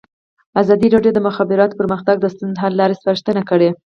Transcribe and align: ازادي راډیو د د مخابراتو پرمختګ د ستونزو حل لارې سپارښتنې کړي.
ازادي 0.61 0.87
راډیو 0.95 1.11
د 1.13 1.17
د 1.17 1.19
مخابراتو 1.27 1.77
پرمختګ 1.81 2.15
د 2.19 2.25
ستونزو 2.33 2.61
حل 2.63 2.73
لارې 2.79 2.99
سپارښتنې 2.99 3.43
کړي. 3.49 3.69